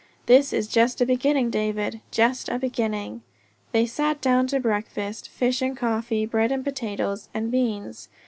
[0.25, 3.21] "This is just a beginning, David just a beginning!"
[3.71, 8.09] They sat down to breakfast, fish and coffee, bread and potatoes and beans.